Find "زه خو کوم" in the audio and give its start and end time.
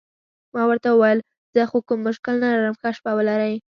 1.53-1.99